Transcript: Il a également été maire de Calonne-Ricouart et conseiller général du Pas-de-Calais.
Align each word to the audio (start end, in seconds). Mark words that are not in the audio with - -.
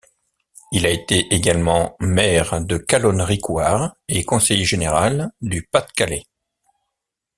Il 0.71 0.87
a 0.87 0.89
également 0.89 1.95
été 1.99 2.05
maire 2.07 2.59
de 2.65 2.77
Calonne-Ricouart 2.77 3.97
et 4.07 4.23
conseiller 4.23 4.65
général 4.65 5.29
du 5.41 5.61
Pas-de-Calais. 5.61 6.25